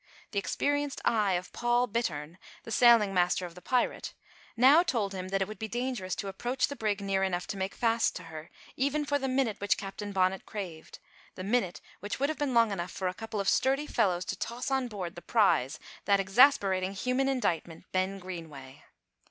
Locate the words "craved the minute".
10.47-11.81